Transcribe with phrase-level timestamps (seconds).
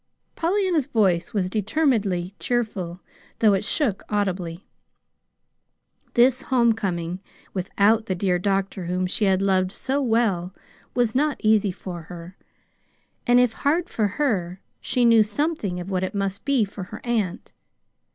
[0.35, 3.01] Pollyanna's voice was determinedly cheerful,
[3.37, 4.65] though it shook audibly.
[6.15, 7.19] This home coming
[7.53, 10.55] without the dear doctor whom she had loved so well
[10.95, 12.35] was not easy for her;
[13.27, 17.01] and if hard for her, she knew something of what it must be for her
[17.05, 17.53] aunt.